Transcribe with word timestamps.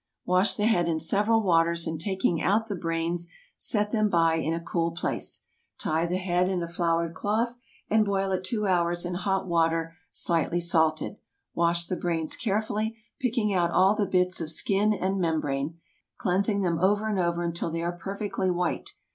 Wash 0.25 0.55
the 0.55 0.65
head 0.65 0.87
in 0.87 0.99
several 0.99 1.43
waters, 1.43 1.85
and 1.85 2.01
taking 2.01 2.41
out 2.41 2.65
the 2.67 2.75
brains, 2.75 3.27
set 3.55 3.91
them 3.91 4.09
by 4.09 4.33
in 4.37 4.51
a 4.51 4.59
cool 4.59 4.89
place. 4.93 5.41
Tie 5.77 6.07
the 6.07 6.17
head 6.17 6.49
in 6.49 6.63
a 6.63 6.67
floured 6.67 7.13
cloth 7.13 7.55
and 7.87 8.03
boil 8.03 8.31
it 8.31 8.43
two 8.43 8.65
hours 8.65 9.05
in 9.05 9.13
hot 9.13 9.45
water 9.47 9.93
slightly 10.11 10.59
salted. 10.59 11.19
Wash 11.53 11.85
the 11.85 11.95
brains 11.95 12.35
carefully, 12.35 12.97
picking 13.19 13.53
out 13.53 13.69
all 13.69 13.93
the 13.93 14.07
bits 14.09 14.41
of 14.41 14.49
skin 14.49 14.91
and 14.91 15.19
membrane, 15.19 15.77
cleansing 16.17 16.61
them 16.61 16.79
over 16.79 17.07
and 17.07 17.19
over 17.19 17.43
until 17.43 17.69
they 17.69 17.83
are 17.83 17.91
perfectly 17.95 18.49
white. 18.49 18.93